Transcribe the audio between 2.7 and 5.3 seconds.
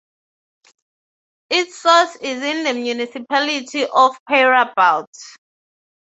municipality of Peyrabout.